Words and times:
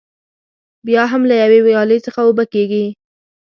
بیا 0.87 1.03
هم 1.11 1.21
له 1.29 1.35
یوې 1.43 1.59
ویالې 1.63 1.97
څخه 2.05 2.19
اوبه 2.27 2.45
کېږي. 2.53 2.85